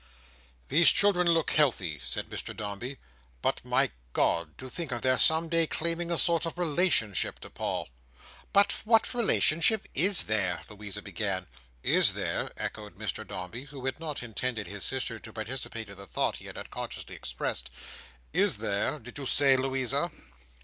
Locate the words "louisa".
10.67-11.03, 19.55-20.11